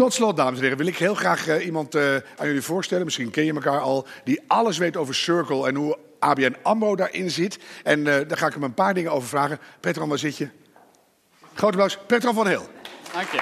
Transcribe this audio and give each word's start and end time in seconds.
Tot 0.00 0.12
slot, 0.12 0.36
dames 0.36 0.56
en 0.56 0.62
heren, 0.62 0.78
wil 0.78 0.86
ik 0.86 0.98
heel 0.98 1.14
graag 1.14 1.46
eh, 1.46 1.66
iemand 1.66 1.94
eh, 1.94 2.14
aan 2.14 2.46
jullie 2.46 2.62
voorstellen. 2.62 3.04
Misschien 3.04 3.30
ken 3.30 3.44
je 3.44 3.52
elkaar 3.52 3.80
al. 3.80 4.06
Die 4.24 4.40
alles 4.46 4.78
weet 4.78 4.96
over 4.96 5.14
Circle 5.14 5.68
en 5.68 5.74
hoe 5.74 5.98
ABN 6.18 6.56
AMRO 6.62 6.96
daarin 6.96 7.30
zit. 7.30 7.58
En 7.82 8.06
eh, 8.06 8.28
daar 8.28 8.38
ga 8.38 8.46
ik 8.46 8.52
hem 8.52 8.62
een 8.62 8.74
paar 8.74 8.94
dingen 8.94 9.12
over 9.12 9.28
vragen. 9.28 9.58
Petran, 9.80 10.08
waar 10.08 10.18
zit 10.18 10.36
je? 10.36 10.48
Grote 11.54 11.64
applaus. 11.64 11.98
Petran 12.06 12.34
van 12.34 12.46
Heel. 12.46 12.68
Dank 13.12 13.28
je. 13.28 13.38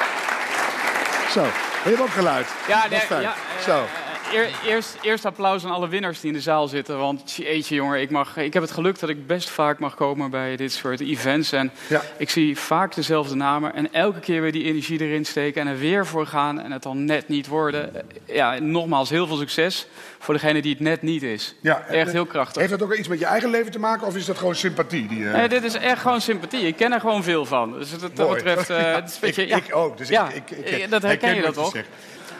Zo, 1.31 1.43
je 1.43 1.51
hebt 1.83 2.01
ook 2.01 2.09
geluid. 2.09 2.46
Ja, 2.68 2.88
fijn. 2.88 3.22
ja, 3.22 3.34
Zo. 3.64 3.84
Eer- 4.33 4.51
eerst, 4.67 4.97
eerst 5.03 5.25
applaus 5.25 5.65
aan 5.65 5.71
alle 5.71 5.89
winnaars 5.89 6.21
die 6.21 6.31
in 6.31 6.37
de 6.37 6.43
zaal 6.43 6.69
zitten. 6.69 6.99
Want 6.99 7.33
jeetje 7.33 7.75
jongen, 7.75 8.01
ik, 8.01 8.11
mag, 8.11 8.37
ik 8.37 8.53
heb 8.55 8.63
het 8.63 8.73
geluk 8.73 8.99
dat 8.99 9.09
ik 9.09 9.27
best 9.27 9.51
vaak 9.51 9.79
mag 9.79 9.95
komen 9.95 10.31
bij 10.31 10.57
dit 10.57 10.73
soort 10.73 11.01
events. 11.01 11.53
En 11.53 11.71
Ja. 11.89 12.03
ik 12.19 12.31
zie 12.31 12.59
vaak 12.59 12.95
dezelfde 12.95 13.35
namen. 13.35 13.75
En 13.75 13.93
elke 13.93 14.21
keer 14.21 14.41
weer 14.43 14.53
die 14.53 14.64
energie 14.64 15.01
erin 15.01 15.25
steken 15.27 15.61
en 15.61 15.67
er 15.69 15.79
weer 15.79 16.07
voor 16.07 16.27
gaan. 16.27 16.61
En 16.61 16.73
het 16.73 16.83
dan 16.83 17.05
net 17.05 17.29
niet 17.29 17.46
worden. 17.46 17.95
Eh, 17.95 18.03
Ja, 18.35 18.59
nogmaals, 18.59 19.11
heel 19.11 19.27
veel 19.27 19.36
succes 19.36 19.86
voor 20.19 20.35
degene 20.35 20.63
die 20.63 20.72
het 20.72 20.81
net 20.81 21.03
niet 21.03 21.22
is. 21.22 21.55
Ja, 21.61 21.81
Echt 21.89 22.07
eh, 22.07 22.13
heel 22.13 22.27
krachtig. 22.27 22.57
Heeft 22.57 22.71
dat 22.79 22.83
ook 22.83 22.95
iets 22.95 23.08
met 23.08 23.19
je 23.19 23.25
eigen 23.27 23.50
leven 23.50 23.72
te 23.72 23.79
maken 23.79 24.07
of 24.07 24.17
is 24.17 24.25
dat 24.25 24.39
gewoon 24.39 24.55
sympathie? 24.55 25.08
Die, 25.08 25.27
eh, 25.29 25.33
Nee, 25.35 25.49
dit 25.49 25.64
is 25.64 25.75
echt 25.75 26.00
gewoon 26.00 26.21
sympathie. 26.21 26.67
Ik 26.67 26.77
ken 26.77 26.93
er 26.93 27.00
gewoon 27.00 27.22
veel 27.22 27.45
van. 27.45 27.72
Dus 27.72 27.91
dat 27.99 28.14
betreft, 28.14 28.69
het 28.69 29.05
is 29.08 29.14
een 29.14 29.21
beetje, 29.35 29.47
ik, 29.47 29.75
ook. 29.75 29.99
Dus 29.99 30.11
ik, 30.11 30.21
ik, 30.35 30.50
ik, 30.50 30.91
dat 30.91 31.03
herken 31.03 31.35
je 31.35 31.43
dat 31.43 31.55
toch? 31.55 31.75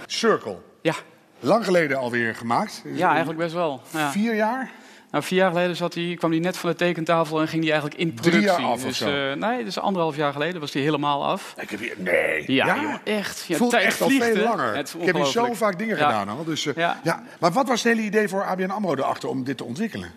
Circle. 0.07 0.57
Ja. 0.83 0.95
Lang 1.41 1.65
geleden 1.65 1.97
alweer 1.99 2.35
gemaakt. 2.35 2.83
ja, 2.95 3.09
eigenlijk 3.09 3.39
best 3.39 3.55
wel. 3.55 3.81
Ja. 3.91 4.11
Vier 4.11 4.35
jaar? 4.35 4.71
Nou, 5.11 5.25
vier 5.25 5.39
jaar 5.39 5.51
geleden 5.51 5.77
zat 5.77 5.95
hij, 5.95 6.15
kwam 6.19 6.31
hij 6.31 6.41
net 6.41 6.57
van 6.57 6.71
de 6.71 6.77
tekentafel 6.77 7.41
en 7.41 7.49
ging 7.49 7.63
hij 7.63 7.73
eigenlijk 7.73 8.01
in 8.01 8.13
productie. 8.15 8.41
jaar 8.41 8.63
af 8.63 8.73
of 8.73 8.83
dus, 8.83 8.99
zo? 8.99 9.31
eh, 9.31 9.33
nee, 9.37 9.65
dus 9.65 9.79
anderhalf 9.79 10.17
jaar 10.17 10.33
geleden 10.33 10.61
was 10.61 10.73
hij 10.73 10.83
helemaal 10.83 11.27
af. 11.27 11.55
Ik 11.61 11.71
heb 11.71 11.81
hier, 11.81 11.95
nee. 11.97 12.45
Ja, 12.53 13.01
echt. 13.05 13.45
Ja, 13.47 13.57
Voelt 13.57 13.71
tijd 13.71 13.85
echt 13.85 14.01
al 14.01 14.09
veel 14.09 14.37
langer. 14.37 14.77
Ik 14.77 14.87
heb 15.01 15.15
hier 15.15 15.25
zo 15.25 15.53
vaak 15.55 15.79
dingen 15.79 15.97
Ja. 15.97 16.05
gedaan 16.05 16.29
al. 16.29 16.45
Dus, 16.45 16.67
eh, 16.67 16.75
ja. 17.03 17.23
Maar 17.41 17.53
wat 17.53 17.69
was 17.69 17.83
het 17.83 17.93
hele 17.93 18.07
idee 18.07 18.29
voor 18.29 18.45
ABN 18.45 18.71
AMRO 18.71 18.95
erachter 18.95 19.29
om 19.29 19.45
dit 19.45 19.57
te 19.57 19.65
ontwikkelen? 19.65 20.11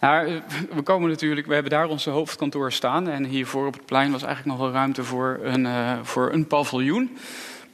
Nou, 0.00 0.26
eh, 0.26 0.34
we 0.74 0.82
komen 0.82 1.10
natuurlijk, 1.10 1.46
we 1.46 1.54
hebben 1.54 1.72
daar 1.72 1.86
onze 1.88 2.10
hoofdkantoor 2.10 2.72
staan. 2.72 3.08
En 3.08 3.24
hiervoor 3.24 3.66
op 3.66 3.72
het 3.74 3.86
plein 3.86 4.12
was 4.12 4.22
eigenlijk 4.22 4.58
nog 4.58 4.66
wel 4.66 4.76
ruimte 4.76 5.04
voor 5.04 5.38
een, 5.42 5.68
voor 6.04 6.32
een 6.32 6.46
paviljoen. 6.46 7.16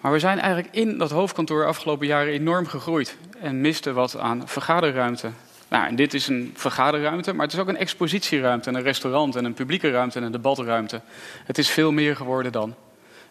Maar 0.03 0.13
we 0.13 0.19
zijn 0.19 0.39
eigenlijk 0.39 0.75
in 0.75 0.99
dat 0.99 1.11
hoofdkantoor 1.11 1.67
afgelopen 1.67 2.07
jaren 2.07 2.33
enorm 2.33 2.67
gegroeid. 2.67 3.17
En 3.41 3.61
misten 3.61 3.95
wat 3.95 4.19
aan 4.19 4.49
vergaderruimte. 4.49 5.31
Nou, 5.69 5.87
en 5.87 5.97
dit 5.97 6.15
is 6.15 6.29
een 6.29 6.53
vergaderruimte, 6.57 7.33
maar 7.33 7.45
het 7.45 7.55
is 7.55 7.61
ook 7.61 7.69
een 7.69 7.77
expositieruimte, 7.77 8.69
en 8.69 8.75
een 8.75 8.83
restaurant 8.83 9.37
en 9.37 9.45
een 9.45 9.55
publieke 9.55 9.91
ruimte 9.91 10.19
en 10.19 10.25
een 10.25 10.33
debatruimte. 10.33 11.01
Het 11.45 11.59
is 11.59 11.71
veel 11.71 11.93
meer 11.93 12.17
geworden 12.17 12.53
dan. 12.53 12.75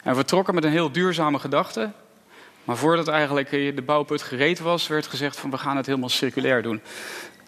En 0.04 0.16
we 0.16 0.26
trokken 0.26 0.54
met 0.56 0.64
een 0.64 0.72
heel 0.72 0.92
duurzame 0.92 1.40
gedachte. 1.40 1.92
Maar 2.64 2.78
voordat 2.78 3.08
eigenlijk 3.08 3.50
de 3.50 3.82
bouwput 3.86 4.22
gereed 4.22 4.60
was, 4.60 4.88
werd 4.88 5.08
gezegd 5.08 5.38
van 5.38 5.50
we 5.50 5.58
gaan 5.58 5.78
het 5.78 5.86
helemaal 5.86 6.10
circulair 6.10 6.62
doen. 6.62 6.82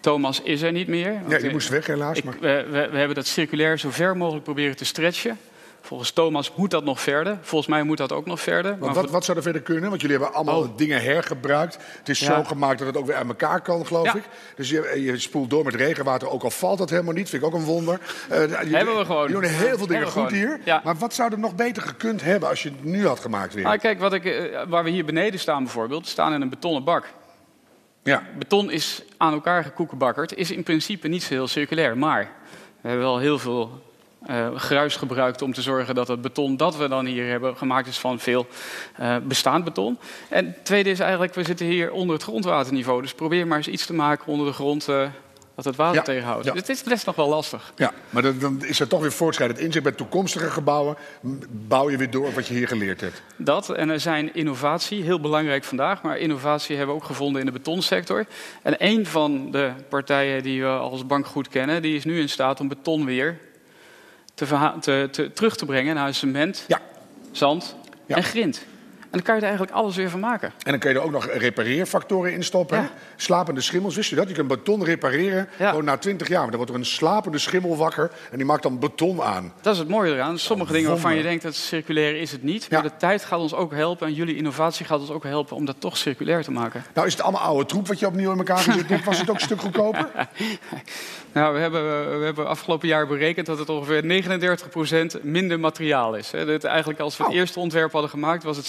Thomas 0.00 0.40
is 0.40 0.62
er 0.62 0.72
niet 0.72 0.88
meer. 0.88 1.12
Ja, 1.12 1.36
je 1.36 1.46
eh, 1.46 1.52
moest 1.52 1.68
weg 1.68 1.86
helaas. 1.86 2.18
ik, 2.18 2.24
maar... 2.24 2.34
we, 2.40 2.66
we, 2.70 2.88
we 2.90 2.98
hebben 2.98 3.14
dat 3.14 3.26
circulair 3.26 3.78
zo 3.78 3.90
ver 3.90 4.16
mogelijk 4.16 4.44
proberen 4.44 4.76
te 4.76 4.84
stretchen. 4.84 5.38
Volgens 5.84 6.10
Thomas 6.10 6.52
moet 6.54 6.70
dat 6.70 6.84
nog 6.84 7.00
verder. 7.00 7.38
Volgens 7.40 7.70
mij 7.70 7.82
moet 7.82 7.96
dat 7.96 8.12
ook 8.12 8.26
nog 8.26 8.40
verder. 8.40 8.70
Want 8.70 8.80
Maar 8.84 8.94
wat, 8.94 9.02
voor- 9.04 9.12
wat 9.12 9.24
zou 9.24 9.36
er 9.36 9.42
verder 9.42 9.62
kunnen? 9.62 9.88
Want 9.88 10.00
jullie 10.00 10.16
hebben 10.16 10.34
allemaal 10.36 10.60
Oh. 10.60 10.76
dingen 10.76 11.02
hergebruikt. 11.02 11.78
Het 11.98 12.08
is 12.08 12.18
Ja. 12.20 12.26
zo 12.36 12.44
gemaakt 12.44 12.78
dat 12.78 12.86
het 12.86 12.96
ook 12.96 13.06
weer 13.06 13.14
uit 13.16 13.26
elkaar 13.28 13.60
kan, 13.60 13.86
geloof 13.86 14.04
Ja. 14.04 14.14
ik. 14.14 14.22
Dus 14.56 14.70
je, 14.70 15.00
je 15.02 15.18
spoelt 15.18 15.50
door 15.50 15.64
met 15.64 15.74
regenwater, 15.74 16.30
ook 16.30 16.42
al 16.42 16.50
valt 16.50 16.78
dat 16.78 16.90
helemaal 16.90 17.12
niet. 17.14 17.28
Vind 17.28 17.42
ik 17.42 17.48
ook 17.48 17.54
een 17.54 17.64
wonder. 17.64 18.00
Jullie- 18.28 18.76
Hebben 18.76 18.96
we 18.96 19.04
gewoon. 19.04 19.30
Jullie 19.30 19.48
doen 19.50 19.58
heel 19.58 19.76
veel 19.78 19.86
dingen 19.86 20.06
goed 20.08 20.30
hier. 20.30 20.60
Ja. 20.64 20.80
Maar 20.84 20.96
wat 20.96 21.14
zou 21.14 21.32
er 21.32 21.38
nog 21.38 21.54
beter 21.54 21.82
gekund 21.82 22.22
hebben 22.22 22.48
als 22.48 22.62
je 22.62 22.68
het 22.68 22.84
nu 22.84 23.06
had 23.06 23.20
gemaakt 23.20 23.54
weer? 23.54 23.66
Ah, 23.66 23.78
kijk, 23.78 23.98
wat 24.00 24.12
ik, 24.12 24.24
eh, 24.24 24.62
waar 24.68 24.84
we 24.84 24.90
hier 24.90 25.04
beneden 25.04 25.40
staan 25.40 25.62
bijvoorbeeld, 25.62 26.06
staan 26.06 26.32
in 26.32 26.40
een 26.40 26.48
betonnen 26.50 26.84
bak. 26.84 27.06
Ja. 28.02 28.22
Beton 28.38 28.70
is 28.70 29.02
aan 29.16 29.32
elkaar 29.32 29.64
gekoekenbakkerd, 29.64 30.34
is 30.36 30.50
in 30.50 30.62
principe 30.62 31.08
niet 31.08 31.22
zo 31.22 31.34
heel 31.34 31.48
circulair. 31.48 31.98
Maar 31.98 32.30
we 32.80 32.88
hebben 32.88 33.06
wel 33.06 33.18
heel 33.18 33.38
veel 33.38 33.82
eh, 34.26 34.54
gruis 34.54 34.96
gebruikt 34.96 35.42
om 35.42 35.52
te 35.52 35.62
zorgen 35.62 35.94
dat 35.94 36.08
het 36.08 36.20
beton 36.20 36.56
dat 36.56 36.76
we 36.76 36.88
dan 36.88 37.06
hier 37.06 37.28
hebben 37.28 37.56
gemaakt 37.56 37.88
is 37.88 37.98
van 37.98 38.18
veel 38.18 38.46
eh, 38.96 39.16
bestaand 39.22 39.64
beton. 39.64 39.98
En 40.28 40.46
het 40.46 40.64
tweede 40.64 40.90
is 40.90 41.00
eigenlijk, 41.00 41.34
we 41.34 41.44
zitten 41.44 41.66
hier 41.66 41.92
onder 41.92 42.14
het 42.14 42.24
grondwaterniveau. 42.24 43.02
Dus 43.02 43.14
probeer 43.14 43.46
maar 43.46 43.56
eens 43.56 43.68
iets 43.68 43.86
te 43.86 43.94
maken 43.94 44.26
onder 44.26 44.46
de 44.46 44.52
grond 44.52 44.88
eh, 44.88 45.06
dat 45.54 45.64
het 45.64 45.76
water 45.76 45.96
Ja, 45.96 46.02
tegenhoudt. 46.02 46.44
ja. 46.44 46.52
Het 46.52 46.68
is 46.68 46.82
best 46.82 47.06
nog 47.06 47.16
wel 47.16 47.28
lastig. 47.28 47.72
Ja, 47.76 47.92
maar 48.10 48.22
dan, 48.22 48.38
dan 48.38 48.64
is 48.64 48.80
er 48.80 48.88
toch 48.88 49.00
weer 49.00 49.12
voortschrijdend 49.12 49.60
inzicht. 49.60 49.84
Bij 49.84 49.92
toekomstige 49.92 50.50
gebouwen 50.50 50.96
bouw 51.50 51.90
je 51.90 51.96
weer 51.96 52.10
door 52.10 52.26
op 52.26 52.34
wat 52.34 52.46
je 52.46 52.54
hier 52.54 52.68
geleerd 52.68 53.00
hebt. 53.00 53.22
Dat 53.36 53.70
en 53.70 53.88
er 53.90 54.00
zijn 54.00 54.34
innovatie, 54.34 55.02
heel 55.02 55.20
belangrijk 55.20 55.64
vandaag, 55.64 56.02
maar 56.02 56.18
innovatie 56.18 56.76
hebben 56.76 56.94
we 56.94 57.00
ook 57.00 57.06
gevonden 57.06 57.40
in 57.40 57.46
de 57.46 57.52
betonsector. 57.52 58.26
En 58.62 58.74
een 58.78 59.06
van 59.06 59.50
de 59.50 59.72
partijen 59.88 60.42
die 60.42 60.62
we 60.62 60.68
als 60.68 61.06
bank 61.06 61.26
goed 61.26 61.48
kennen, 61.48 61.82
die 61.82 61.96
is 61.96 62.04
nu 62.04 62.20
in 62.20 62.28
staat 62.28 62.60
om 62.60 62.68
beton 62.68 63.04
weer 63.04 63.38
te 64.34 64.46
te, 64.80 65.08
te- 65.10 65.32
terug 65.32 65.56
te 65.56 65.64
brengen 65.66 65.94
naar 65.94 66.14
cement, 66.14 66.64
Ja. 66.68 66.80
zand 67.32 67.76
Ja. 68.06 68.16
en 68.16 68.22
grind. 68.22 68.62
En 69.14 69.20
dan 69.20 69.28
kan 69.28 69.34
je 69.34 69.40
er 69.40 69.48
eigenlijk 69.48 69.76
alles 69.76 69.96
weer 69.96 70.10
van 70.10 70.20
maken. 70.20 70.48
En 70.62 70.70
dan 70.70 70.78
kun 70.78 70.90
je 70.90 70.96
er 70.96 71.02
ook 71.04 71.10
nog 71.10 71.26
repareerfactoren 71.26 72.32
in 72.32 72.44
stoppen. 72.44 72.78
Ja. 72.78 72.90
Slapende 73.16 73.60
schimmels, 73.60 73.94
wist 73.96 74.10
je 74.10 74.16
dat? 74.16 74.28
Je 74.28 74.34
kunt 74.34 74.48
beton 74.48 74.84
repareren 74.84 75.48
Ja. 75.58 75.68
gewoon 75.68 75.84
na 75.84 75.96
20 75.96 76.28
jaar. 76.28 76.40
Maar 76.40 76.48
dan 76.48 76.56
wordt 76.56 76.72
er 76.72 76.78
een 76.78 76.84
slapende 76.86 77.38
schimmel 77.38 77.76
wakker 77.76 78.10
en 78.30 78.36
die 78.36 78.46
maakt 78.46 78.62
dan 78.62 78.78
beton 78.78 79.22
aan. 79.22 79.52
Dat 79.60 79.72
is 79.72 79.78
het 79.78 79.88
mooie 79.88 80.12
eraan. 80.14 80.38
Sommige 80.38 80.72
dingen 80.72 80.90
waarvan 80.90 81.16
je 81.16 81.22
denkt 81.22 81.42
dat 81.42 81.52
het 81.54 81.62
circulair 81.62 82.16
is 82.20 82.32
het 82.32 82.42
niet. 82.42 82.70
Maar 82.70 82.82
de 82.82 82.96
tijd 82.96 83.24
gaat 83.24 83.38
ons 83.38 83.54
ook 83.54 83.72
helpen 83.72 84.06
en 84.06 84.12
jullie 84.14 84.36
innovatie 84.36 84.86
gaat 84.86 85.00
ons 85.00 85.10
ook 85.10 85.24
helpen 85.24 85.56
om 85.56 85.64
dat 85.64 85.76
toch 85.78 85.96
circulair 85.96 86.42
te 86.42 86.50
maken. 86.50 86.84
Nou 86.94 87.06
is 87.06 87.12
het 87.12 87.22
allemaal 87.22 87.40
oude 87.42 87.66
troep 87.66 87.88
wat 87.88 87.98
je 87.98 88.06
opnieuw 88.06 88.32
in 88.32 88.38
elkaar 88.38 88.58
gezet. 88.58 89.04
Was 89.04 89.18
het 89.18 89.28
ook 89.30 89.34
een 89.36 89.40
stuk 89.40 89.60
goedkoper? 89.60 90.08
Nou, 91.32 91.54
we 91.54 91.60
hebben, 91.60 92.18
we 92.18 92.24
hebben 92.24 92.46
afgelopen 92.48 92.88
jaar 92.88 93.06
berekend 93.06 93.46
dat 93.46 93.58
het 93.58 93.68
ongeveer 93.68 94.02
39% 95.18 95.22
minder 95.22 95.60
materiaal 95.60 96.14
is. 96.16 96.30
eigenlijk 96.62 97.00
als 97.00 97.16
we 97.16 97.22
het 97.22 97.32
Oh. 97.32 97.38
eerste 97.38 97.58
ontwerp 97.60 97.92
hadden 97.92 98.10
gemaakt, 98.10 98.42
was 98.42 98.56
het 98.56 98.66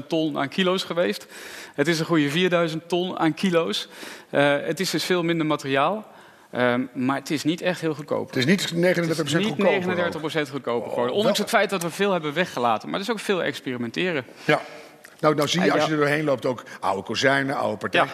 6.500 0.00 0.06
ton 0.06 0.38
aan 0.38 0.48
kilo's 0.48 0.82
geweest. 0.84 1.26
Het 1.74 1.88
is 1.88 1.98
een 1.98 2.06
goede 2.06 2.68
4.000 2.70 2.76
ton 2.86 3.18
aan 3.18 3.34
kilo's. 3.34 3.88
Eh, 4.30 4.56
het 4.60 4.80
is 4.80 4.90
dus 4.90 5.04
veel 5.04 5.22
minder 5.22 5.46
materiaal. 5.46 6.06
Ehm, 6.50 6.82
maar 6.94 7.16
het 7.16 7.30
is 7.30 7.44
niet 7.44 7.60
echt 7.60 7.80
heel 7.80 7.94
goedkoop. 7.94 8.26
Het 8.26 8.36
is 8.36 8.44
niet 8.44 8.72
39% 8.74 9.16
Het 9.16 9.26
is 9.26 9.34
niet 9.34 9.46
goedkoper. 9.46 9.80
39% 9.80 10.50
goedkoper 10.50 10.88
geworden. 10.90 11.14
Ondanks 11.14 11.38
het 11.38 11.48
feit 11.48 11.70
dat 11.70 11.82
we 11.82 11.90
veel 11.90 12.12
hebben 12.12 12.34
weggelaten. 12.34 12.88
Maar 12.88 12.98
er 13.00 13.04
is 13.04 13.12
ook 13.12 13.20
veel 13.20 13.42
experimenteren. 13.42 14.24
Ja. 14.44 14.60
Nou, 15.20 15.34
nou 15.34 15.48
zie 15.48 15.62
je 15.62 15.72
als 15.72 15.84
je 15.84 15.90
er 15.90 15.96
doorheen 15.96 16.24
loopt 16.24 16.46
ook 16.46 16.62
oude 16.80 17.02
kozijnen, 17.02 17.56
oude 17.56 17.76
partijen. 17.76 18.08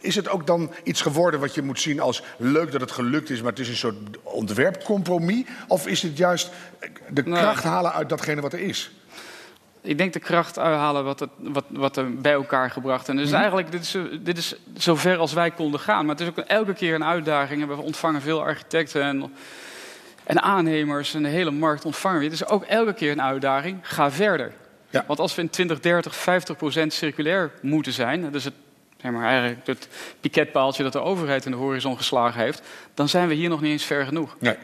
Is 0.00 0.14
het 0.14 0.28
ook 0.28 0.46
dan 0.46 0.72
iets 0.82 1.00
geworden 1.02 1.40
wat 1.40 1.54
je 1.54 1.62
moet 1.62 1.80
zien 1.80 2.00
als 2.00 2.22
leuk 2.36 2.72
dat 2.72 2.80
het 2.80 2.90
gelukt 2.90 3.30
is, 3.30 3.40
maar 3.42 3.50
het 3.50 3.60
is 3.60 3.68
een 3.68 3.76
soort 3.76 3.96
ontwerpcompromis? 4.22 5.44
Of 5.68 5.86
is 5.86 6.02
het 6.02 6.16
juist 6.16 6.50
de 7.08 7.22
Nee. 7.24 7.40
kracht 7.40 7.64
halen 7.64 7.92
uit 7.92 8.08
datgene 8.08 8.40
wat 8.40 8.52
er 8.52 8.60
is? 8.60 8.90
Ik 9.82 9.98
denk 9.98 10.12
de 10.12 10.18
kracht 10.18 10.58
uithalen 10.58 11.04
wat, 11.04 11.20
het, 11.20 11.30
wat, 11.38 11.64
wat 11.68 11.96
er 11.96 12.14
bij 12.14 12.32
elkaar 12.32 12.70
gebracht. 12.70 13.08
En 13.08 13.16
dus 13.16 13.28
Mhm. 13.30 13.36
eigenlijk, 13.36 13.70
dit 13.70 13.82
is, 13.82 13.96
dit 14.20 14.38
is 14.38 14.54
zover 14.76 15.16
als 15.16 15.32
wij 15.32 15.50
konden 15.50 15.80
gaan. 15.80 16.06
Maar 16.06 16.14
het 16.14 16.24
is 16.24 16.28
ook 16.28 16.38
elke 16.38 16.72
keer 16.72 16.94
een 16.94 17.04
uitdaging. 17.04 17.62
En 17.62 17.68
we 17.68 17.76
ontvangen 17.76 18.20
veel 18.22 18.42
architecten 18.42 19.02
en, 19.02 19.32
en 20.24 20.42
aannemers. 20.42 21.14
En 21.14 21.22
de 21.22 21.28
hele 21.28 21.50
markt 21.50 21.84
ontvangen 21.84 22.18
we. 22.18 22.24
Het 22.24 22.34
is 22.34 22.46
ook 22.46 22.64
elke 22.64 22.92
keer 22.92 23.12
een 23.12 23.22
uitdaging. 23.22 23.78
Ga 23.82 24.10
verder. 24.10 24.52
Ja. 24.90 25.04
Want 25.06 25.18
als 25.18 25.34
we 25.34 25.42
in 25.42 25.50
2030 25.50 26.16
50 26.16 26.56
procent 26.56 26.92
circulair 26.92 27.50
moeten 27.62 27.92
zijn... 27.92 28.30
dus 28.30 28.44
het, 28.44 28.54
zeg 28.96 29.12
maar, 29.12 29.24
eigenlijk 29.24 29.66
het 29.66 29.88
piketpaaltje 30.20 30.82
dat 30.82 30.92
de 30.92 31.00
overheid 31.00 31.44
in 31.44 31.50
de 31.50 31.56
horizon 31.56 31.96
geslagen 31.96 32.40
heeft... 32.40 32.62
dan 32.94 33.08
zijn 33.08 33.28
we 33.28 33.34
hier 33.34 33.48
nog 33.48 33.60
niet 33.60 33.70
eens 33.70 33.84
ver 33.84 34.04
genoeg. 34.04 34.36
Nee. 34.38 34.56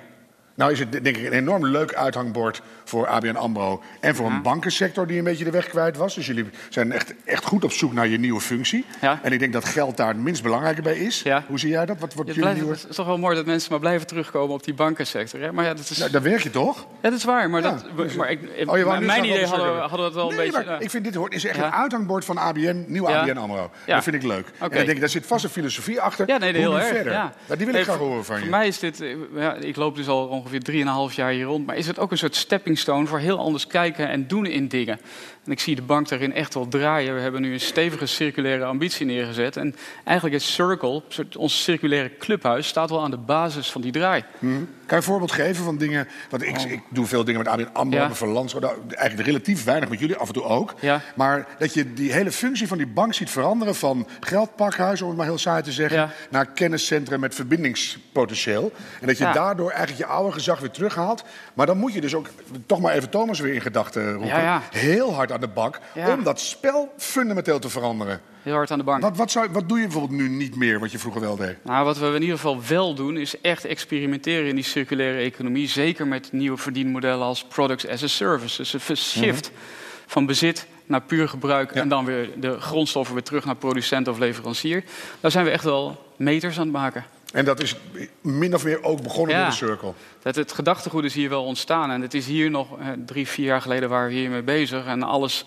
Nou 0.56 0.72
is 0.72 0.78
het 0.78 0.92
denk 0.92 1.16
ik 1.16 1.26
een 1.26 1.32
enorm 1.32 1.66
leuk 1.66 1.94
uithangbord 1.94 2.62
voor 2.84 3.06
ABN 3.06 3.34
AMRO... 3.36 3.82
en 4.00 4.14
voor 4.14 4.26
een 4.30 4.42
bankensector 4.42 5.06
die 5.06 5.18
een 5.18 5.24
beetje 5.24 5.44
de 5.44 5.50
weg 5.50 5.68
kwijt 5.68 5.96
was. 5.96 6.14
Dus 6.14 6.26
jullie 6.26 6.44
zijn 6.68 6.92
echt, 6.92 7.14
echt 7.24 7.44
goed 7.44 7.64
op 7.64 7.72
zoek 7.72 7.92
naar 7.92 8.06
je 8.06 8.18
nieuwe 8.18 8.40
functie. 8.40 8.84
Ja. 9.00 9.18
En 9.22 9.32
ik 9.32 9.38
denk 9.38 9.52
dat 9.52 9.64
geld 9.64 9.96
daar 9.96 10.08
het 10.08 10.16
minst 10.16 10.42
belangrijke 10.42 10.82
bij 10.82 10.96
is. 10.98 11.22
Ja. 11.22 11.44
Hoe 11.48 11.58
zie 11.58 11.68
jij 11.70 11.86
dat? 11.86 11.98
Wat 11.98 12.14
wordt 12.14 12.30
Het, 12.30 12.38
blijft, 12.38 12.58
nieuwe... 12.58 12.72
het 12.74 12.86
is 12.88 12.96
toch 12.96 13.06
wel 13.06 13.18
mooi 13.18 13.36
dat 13.36 13.46
mensen 13.46 13.70
maar 13.70 13.80
blijven 13.80 14.06
terugkomen 14.06 14.54
op 14.54 14.64
die 14.64 14.74
bankensector. 14.74 15.40
Hè? 15.40 15.52
Maar 15.52 15.64
ja, 15.64 15.74
dat 15.74 15.90
is... 15.90 15.98
Nou, 15.98 16.10
daar 16.10 16.22
werk 16.22 16.42
je 16.42 16.50
toch? 16.50 16.78
Ja, 16.78 17.10
dat 17.10 17.18
is 17.18 17.24
waar, 17.24 17.50
maar, 17.50 17.62
dat, 17.62 17.84
dus- 17.96 18.14
maar 18.14 18.30
ik, 18.30 18.40
Oh, 18.66 18.98
mijn 18.98 19.24
idee 19.24 19.46
hadden, 19.46 19.74
we- 19.74 19.80
hadden 19.80 19.98
we 19.98 20.04
het 20.04 20.14
wel 20.14 20.30
een 20.30 20.36
beetje... 20.36 20.64
maar 20.66 20.82
ik 20.82 20.90
vind 20.90 21.04
dit 21.04 21.14
hoort, 21.14 21.34
is 21.34 21.44
echt 21.44 21.58
een 21.58 21.72
uithangbord 21.72 22.24
van 22.24 22.36
ABN, 22.38 22.84
nieuw. 22.88 23.08
ABN 23.08 23.36
AMRO. 23.36 23.70
Dat 23.86 24.02
vind 24.02 24.16
ik 24.16 24.22
leuk. 24.22 24.46
En 24.46 24.52
dan 24.58 24.70
denk 24.70 24.88
ik, 24.88 25.00
daar 25.00 25.08
zit 25.08 25.26
vast 25.26 25.44
een 25.44 25.50
filosofie 25.50 26.00
achter. 26.00 26.28
Ja, 26.28 26.38
nee, 26.38 26.52
heel 26.52 26.76
erg. 26.78 26.86
verder? 26.86 27.12
Ja. 27.12 27.32
Nou, 27.46 27.58
die 27.58 27.66
wil 27.66 27.74
ik 27.74 27.82
graag 27.82 27.96
horen 27.96 28.24
van 28.24 28.34
je. 28.36 28.40
Voor 28.40 28.50
mij 28.50 28.66
is 28.66 28.78
dit, 28.78 29.00
eh, 29.00 29.50
ik 29.60 29.76
loop 29.76 29.96
dus 29.96 30.08
al 30.08 30.28
ongeveer 30.46 31.08
3,5 31.10 31.14
jaar 31.14 31.30
hier 31.30 31.44
rond, 31.44 31.66
maar 31.66 31.76
is 31.76 31.86
het 31.86 31.98
ook 31.98 32.10
een 32.10 32.18
soort 32.18 32.34
stepping 32.34 32.78
stone 32.78 33.06
voor 33.06 33.18
heel 33.18 33.38
anders 33.38 33.66
kijken 33.66 34.08
en 34.08 34.26
doen 34.26 34.46
in 34.46 34.68
dingen. 34.68 35.00
En 35.46 35.52
ik 35.52 35.60
zie 35.60 35.74
de 35.74 35.82
bank 35.82 36.08
daarin 36.08 36.34
echt 36.34 36.54
wel 36.54 36.68
draaien. 36.68 37.14
We 37.14 37.20
hebben 37.20 37.40
nu 37.40 37.52
een 37.52 37.60
stevige 37.60 38.06
circulaire 38.06 38.64
ambitie 38.64 39.06
neergezet. 39.06 39.56
En 39.56 39.74
eigenlijk 40.04 40.36
is 40.36 40.54
Circle, 40.54 41.02
ons 41.36 41.62
circulaire 41.62 42.16
clubhuis, 42.18 42.68
staat 42.68 42.90
wel 42.90 43.02
aan 43.02 43.10
de 43.10 43.16
basis 43.16 43.70
van 43.70 43.80
die 43.80 43.92
draai. 43.92 44.24
Mhm. 44.38 44.54
Kan 44.54 44.98
je 44.98 45.04
een 45.04 45.10
voorbeeld 45.10 45.32
geven 45.32 45.64
van 45.64 45.78
dingen... 45.78 46.08
Want 46.30 46.42
ik, 46.42 46.58
oh. 46.58 46.70
ik 46.70 46.80
doe 46.88 47.06
veel 47.06 47.24
dingen 47.24 47.42
met 47.42 47.48
ABN 47.48 47.68
AMRO, 47.72 47.96
ja. 47.96 48.14
Van 48.14 48.28
Lands, 48.28 48.54
eigenlijk 48.88 49.28
relatief 49.28 49.64
weinig 49.64 49.88
met 49.88 49.98
jullie, 49.98 50.16
af 50.16 50.26
en 50.26 50.34
toe 50.34 50.42
ook. 50.42 50.74
Ja. 50.80 51.00
Maar 51.14 51.46
dat 51.58 51.74
je 51.74 51.92
die 51.92 52.12
hele 52.12 52.32
functie 52.32 52.68
van 52.68 52.78
die 52.78 52.86
bank 52.86 53.14
ziet 53.14 53.30
veranderen 53.30 53.74
van 53.74 54.06
geldpakhuis, 54.20 55.02
om 55.02 55.08
het 55.08 55.16
maar 55.16 55.26
heel 55.26 55.38
saai 55.38 55.62
te 55.62 55.72
zeggen, 55.72 56.10
naar 56.30 56.46
kenniscentrum 56.46 57.20
met 57.20 57.34
verbindingspotentieel. 57.34 58.72
En 59.00 59.06
dat 59.06 59.18
je 59.18 59.30
daardoor 59.32 59.70
eigenlijk 59.70 59.98
je 59.98 60.14
oude 60.14 60.32
gezag 60.32 60.60
weer 60.60 60.70
terughaalt. 60.70 61.24
Maar 61.54 61.66
dan 61.66 61.78
moet 61.78 61.92
je 61.92 62.00
dus 62.00 62.14
ook 62.14 62.28
toch 62.66 62.80
maar 62.80 62.94
even 62.94 63.10
Thomas 63.10 63.40
weer 63.40 63.54
in 63.54 63.60
gedachten 63.60 64.12
roepen. 64.12 64.60
Heel 64.70 65.14
hard 65.14 65.32
aan 65.36 65.48
de 65.48 65.54
bak 65.54 65.80
om 65.94 66.22
dat 66.22 66.40
spel 66.40 66.92
fundamenteel 66.96 67.58
te 67.58 67.68
veranderen. 67.68 68.20
Heel 68.42 68.54
hard 68.54 68.70
aan 68.70 68.78
de 68.78 68.84
bank. 68.84 69.02
Wat, 69.02 69.16
wat, 69.16 69.30
zou, 69.30 69.48
wat 69.50 69.68
doe 69.68 69.78
je 69.78 69.84
bijvoorbeeld 69.84 70.20
nu 70.20 70.28
niet 70.28 70.56
meer, 70.56 70.80
wat 70.80 70.92
je 70.92 70.98
vroeger 70.98 71.20
wel 71.20 71.36
deed? 71.36 71.56
Nou, 71.64 71.84
wat 71.84 71.98
we 71.98 72.06
in 72.06 72.20
ieder 72.20 72.36
geval 72.36 72.62
wel 72.68 72.94
doen, 72.94 73.16
is 73.16 73.40
echt 73.40 73.64
experimenteren 73.64 74.48
in 74.48 74.54
die 74.54 74.64
circulaire 74.64 75.18
economie. 75.18 75.68
Zeker 75.68 76.06
met 76.06 76.32
nieuwe 76.32 76.56
verdienmodellen 76.56 77.26
als 77.26 77.44
products 77.44 77.88
as 77.88 78.02
a 78.02 78.06
service. 78.06 78.56
Dus 78.56 78.72
een 78.72 78.96
shift 78.96 79.50
mhm. 79.50 79.60
van 80.06 80.26
bezit 80.26 80.66
naar 80.86 81.02
puur 81.02 81.28
gebruik 81.28 81.72
en 81.72 81.88
dan 81.88 82.04
weer 82.04 82.30
de 82.36 82.60
grondstoffen 82.60 83.14
weer 83.14 83.24
terug 83.24 83.44
naar 83.44 83.56
producent 83.56 84.08
of 84.08 84.18
leverancier. 84.18 84.84
Daar 85.20 85.30
zijn 85.30 85.44
we 85.44 85.50
echt 85.50 85.64
wel 85.64 86.04
meters 86.16 86.58
aan 86.58 86.62
het 86.62 86.72
maken. 86.72 87.04
En 87.36 87.44
dat 87.44 87.60
is 87.60 87.76
min 88.20 88.54
of 88.54 88.64
meer 88.64 88.82
ook 88.82 89.02
begonnen 89.02 89.36
ja, 89.36 89.44
in 89.44 89.50
de 89.50 89.56
cirkel. 89.56 89.94
Dat 90.22 90.34
het 90.34 90.52
gedachtegoed 90.52 91.04
is 91.04 91.14
hier 91.14 91.28
wel 91.28 91.44
ontstaan. 91.44 91.90
En 91.90 92.00
het 92.00 92.14
is 92.14 92.26
hier 92.26 92.50
nog 92.50 92.78
eh, 92.78 92.86
drie, 93.06 93.28
vier 93.28 93.46
jaar 93.46 93.60
geleden 93.60 93.88
waren 93.88 94.08
we 94.08 94.14
hiermee 94.14 94.42
bezig. 94.42 94.86
En 94.86 95.02
alles 95.02 95.44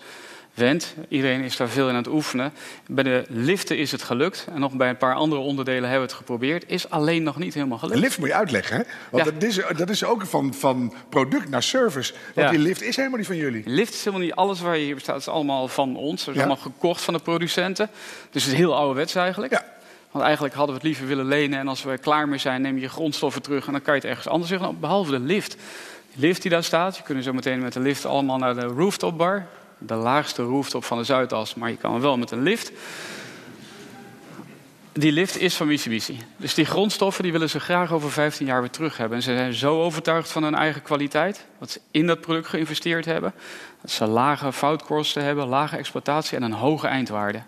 wendt. 0.54 0.94
Iedereen 1.08 1.42
is 1.42 1.56
daar 1.56 1.68
veel 1.68 1.84
in 1.88 1.90
aan 1.90 2.02
het 2.02 2.12
oefenen. 2.12 2.52
Bij 2.86 3.04
de 3.04 3.24
liften 3.28 3.78
is 3.78 3.92
het 3.92 4.02
gelukt. 4.02 4.46
En 4.52 4.60
nog 4.60 4.72
bij 4.72 4.88
een 4.88 4.96
paar 4.96 5.14
andere 5.14 5.40
onderdelen 5.40 5.82
hebben 5.82 6.00
we 6.00 6.06
het 6.06 6.16
geprobeerd. 6.16 6.64
Is 6.66 6.90
alleen 6.90 7.22
nog 7.22 7.38
niet 7.38 7.54
helemaal 7.54 7.78
gelukt. 7.78 7.96
De 7.96 8.02
lift 8.02 8.18
moet 8.18 8.28
je 8.28 8.34
uitleggen, 8.34 8.76
hè? 8.76 8.82
Want 9.10 9.24
dat, 9.24 9.42
is, 9.42 9.60
dat 9.76 9.90
is 9.90 10.04
ook 10.04 10.26
van, 10.26 10.54
van 10.54 10.94
product 11.08 11.48
naar 11.48 11.62
service. 11.62 12.14
Want 12.34 12.50
die 12.50 12.58
lift 12.58 12.82
is 12.82 12.96
helemaal 12.96 13.18
niet 13.18 13.26
van 13.26 13.36
jullie. 13.36 13.62
Lift 13.66 13.94
is 13.94 14.04
helemaal 14.04 14.26
niet 14.26 14.34
alles 14.34 14.60
waar 14.60 14.76
je 14.76 14.84
hier 14.84 14.94
bestaat. 14.94 15.14
Het 15.14 15.26
is 15.26 15.32
allemaal 15.32 15.68
van 15.68 15.96
ons. 15.96 16.26
Het 16.26 16.34
is 16.34 16.40
allemaal 16.40 16.62
gekocht 16.62 17.02
van 17.02 17.14
de 17.14 17.20
producenten. 17.20 17.90
Dus 18.30 18.42
het 18.42 18.52
is 18.52 18.58
heel 18.58 18.76
ouderwets 18.76 19.14
eigenlijk. 19.14 19.52
Ja. 19.52 19.78
Want 20.10 20.24
eigenlijk 20.24 20.54
hadden 20.54 20.74
we 20.74 20.80
het 20.80 20.90
liever 20.90 21.06
willen 21.06 21.26
lenen. 21.26 21.58
En 21.58 21.68
als 21.68 21.82
we 21.82 21.98
klaar 21.98 22.28
mee 22.28 22.38
zijn, 22.38 22.62
neem 22.62 22.78
je 22.78 22.88
grondstoffen 22.88 23.42
terug. 23.42 23.66
En 23.66 23.72
dan 23.72 23.82
kan 23.82 23.94
je 23.94 24.00
het 24.00 24.08
ergens 24.08 24.28
anders 24.28 24.50
zeggen. 24.50 24.80
Behalve 24.80 25.10
de 25.10 25.20
lift. 25.20 25.52
De 26.14 26.20
lift 26.20 26.42
die 26.42 26.50
daar 26.50 26.64
staat. 26.64 26.96
Je 26.96 27.02
kunt 27.02 27.24
zo 27.24 27.32
meteen 27.32 27.60
met 27.60 27.72
de 27.72 27.80
lift 27.80 28.04
allemaal 28.04 28.38
naar 28.38 28.54
de 28.54 28.66
rooftop 28.66 29.18
bar. 29.18 29.46
De 29.78 29.94
laagste 29.94 30.42
rooftop 30.42 30.84
van 30.84 30.98
de 30.98 31.04
Zuidas. 31.04 31.54
Maar 31.54 31.70
je 31.70 31.76
kan 31.76 32.00
wel 32.00 32.18
met 32.18 32.30
een 32.30 32.42
lift. 32.42 32.72
Die 34.92 35.12
lift 35.12 35.38
is 35.38 35.56
van 35.56 35.66
Mitsubishi. 35.66 36.18
Dus 36.36 36.54
die 36.54 36.64
grondstoffen 36.64 37.22
die 37.22 37.32
willen 37.32 37.50
ze 37.50 37.60
graag 37.60 37.92
over 37.92 38.10
15 38.10 38.46
jaar 38.46 38.60
weer 38.60 38.70
terug 38.70 38.96
hebben. 38.96 39.16
En 39.16 39.22
ze 39.22 39.34
zijn 39.34 39.54
zo 39.54 39.82
overtuigd 39.82 40.30
van 40.30 40.42
hun 40.42 40.54
eigen 40.54 40.82
kwaliteit. 40.82 41.46
Wat 41.58 41.70
ze 41.70 41.80
in 41.90 42.06
dat 42.06 42.20
product 42.20 42.46
geïnvesteerd 42.46 43.04
hebben. 43.04 43.34
Dat 43.80 43.90
ze 43.90 44.06
lage 44.06 44.52
foutkosten 44.52 45.24
hebben, 45.24 45.46
lage 45.46 45.76
exploitatie 45.76 46.36
en 46.36 46.42
een 46.42 46.52
hoge 46.52 46.86
eindwaarde. 46.86 47.42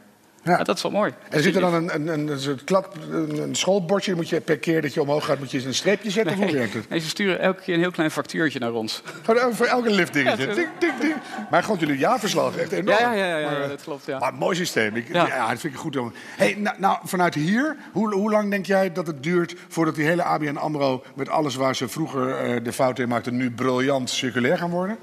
Ja. 0.45 0.63
dat 0.63 0.77
is 0.77 0.83
wel 0.83 0.93
mooi. 0.93 1.13
En 1.31 1.43
zit 1.43 1.55
er 1.55 1.61
dan 1.61 1.75
een, 1.75 1.95
een, 1.95 2.09
een, 2.09 2.29
een, 2.29 2.65
klap, 2.65 2.97
een 3.11 3.55
schoolbordje? 3.55 4.15
Moet 4.15 4.29
je 4.29 4.41
per 4.41 4.59
keer 4.59 4.83
dat 4.83 4.95
je 4.95 5.01
omhoog 5.01 5.25
gaat, 5.25 5.39
moet 5.39 5.51
je 5.51 5.67
een 5.67 5.75
streepje 5.75 6.11
zetten? 6.11 6.39
Nee, 6.39 6.49
hoe 6.49 6.57
werkt 6.57 6.75
het? 6.75 6.89
Nee, 6.89 7.01
ze 7.01 7.09
sturen 7.09 7.41
elke 7.41 7.63
keer 7.63 7.75
een 7.75 7.81
heel 7.81 7.91
klein 7.91 8.11
factuurtje 8.11 8.59
naar 8.59 8.73
ons. 8.73 9.03
Gewoon 9.23 9.55
voor 9.55 9.67
elke 9.67 9.91
lift 9.91 10.13
dingetje. 10.13 10.47
Ja, 10.47 10.55
ding, 10.55 10.69
ding, 10.79 10.99
ding. 11.01 11.15
Maar 11.51 11.63
gewoon 11.63 11.79
jullie 11.79 11.99
jaarverslag, 11.99 12.57
echt 12.57 12.73
enorm. 12.73 12.99
Ja, 12.99 13.13
ja, 13.13 13.25
ja, 13.25 13.39
ja 13.39 13.51
maar, 13.51 13.69
dat 13.69 13.83
klopt. 13.83 14.07
Ja. 14.07 14.19
Maar 14.19 14.35
mooi 14.35 14.57
systeem. 14.57 14.97
Ik, 14.97 15.09
ja. 15.13 15.49
dat 15.49 15.61
vind 15.61 15.75
ik 15.75 15.79
goed. 15.79 15.97
Hey, 16.37 16.55
nou, 16.55 16.77
nou, 16.79 16.99
vanuit 17.05 17.35
hier, 17.35 17.77
hoe, 17.93 18.15
hoe 18.15 18.31
lang 18.31 18.51
denk 18.51 18.67
jij 18.67 18.93
dat 18.93 19.07
het 19.07 19.23
duurt 19.23 19.55
voordat 19.69 19.95
die 19.95 20.07
hele 20.07 20.23
ABN 20.23 20.57
AMRO... 20.57 21.03
met 21.15 21.29
alles 21.29 21.55
waar 21.55 21.77
ze 21.77 21.89
vroeger 21.89 22.55
uh, 22.55 22.65
de 22.65 22.73
fouten 22.73 23.05
in 23.05 23.09
maakten, 23.09 23.37
nu 23.37 23.51
briljant 23.51 24.11
circulair 24.11 24.59
gaan 24.59 24.71
worden? 24.71 24.99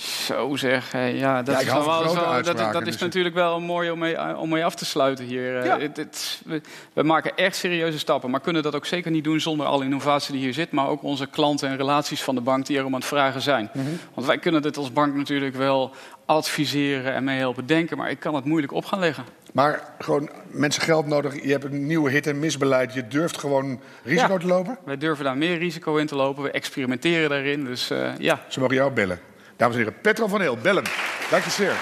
Zo 0.00 0.56
zeg, 0.56 0.92
ja, 0.92 1.42
dat 1.42 1.60
is, 1.60 1.66
wel, 1.66 2.42
dat, 2.42 2.56
dat 2.56 2.80
is 2.80 2.84
dus 2.84 2.98
natuurlijk 2.98 3.34
wel 3.34 3.60
mooi 3.60 3.90
om 3.90 3.98
mee, 3.98 4.36
om 4.36 4.48
mee 4.48 4.64
af 4.64 4.74
te 4.74 4.84
sluiten 4.84 5.24
hier. 5.24 5.56
Eh. 5.56 5.88
Het, 5.94 6.40
we, 6.44 6.60
we, 6.92 7.02
maken 7.02 7.36
echt 7.36 7.56
serieuze 7.56 7.98
stappen, 7.98 8.30
maar 8.30 8.40
kunnen 8.40 8.62
dat 8.62 8.74
ook 8.74 8.86
zeker 8.86 9.10
niet 9.10 9.24
doen 9.24 9.40
zonder 9.40 9.66
alle 9.66 9.84
innovatie 9.84 10.32
die 10.32 10.42
hier 10.42 10.54
zit, 10.54 10.70
maar 10.70 10.88
ook 10.88 11.02
onze 11.02 11.26
klanten 11.26 11.68
en 11.68 11.76
relaties 11.76 12.22
van 12.22 12.34
de 12.34 12.40
bank 12.40 12.66
die 12.66 12.76
erom 12.76 12.94
aan 12.94 13.00
het 13.00 13.08
vragen 13.08 13.40
zijn. 13.40 13.70
Mhm. 13.72 13.86
Want 14.14 14.26
wij 14.26 14.38
kunnen 14.38 14.62
dit 14.62 14.76
als 14.76 14.92
bank 14.92 15.14
natuurlijk 15.14 15.56
wel 15.56 15.94
adviseren 16.26 17.14
en 17.14 17.24
mee 17.24 17.38
helpen 17.38 17.66
denken, 17.66 17.96
maar 17.96 18.10
ik 18.10 18.20
kan 18.20 18.34
het 18.34 18.44
moeilijk 18.44 18.72
op 18.72 18.84
gaan 18.84 18.98
leggen. 18.98 19.24
Maar 19.52 19.94
gewoon 19.98 20.30
mensen 20.46 20.82
geld 20.82 21.06
nodig, 21.06 21.42
je 21.42 21.50
hebt 21.50 21.64
een 21.64 21.86
nieuwe 21.86 22.10
hit- 22.10 22.26
en 22.26 22.38
misbeleid, 22.38 22.94
je 22.94 23.08
durft 23.08 23.38
gewoon 23.38 23.80
risico 24.04 24.38
te 24.38 24.46
lopen? 24.46 24.78
Wij 24.84 24.96
durven 24.96 25.24
daar 25.24 25.36
meer 25.36 25.58
risico 25.58 25.96
in 25.96 26.06
te 26.06 26.16
lopen, 26.16 26.42
we 26.42 26.50
experimenteren 26.50 27.28
daarin, 27.28 27.64
dus 27.64 27.90
uh, 27.90 28.18
ja. 28.18 28.40
Ze 28.48 28.60
mogen 28.60 28.74
jou 28.74 28.92
bellen. 28.92 29.29
Dames 29.60 29.74
en 29.76 29.82
heren, 29.82 30.00
Petro 30.00 30.26
van 30.26 30.40
Heel, 30.40 30.56
bellen. 30.56 30.84
Dank 31.30 31.44
je 31.44 31.50
zeer. 31.50 31.74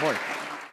Mooi. 0.00 0.33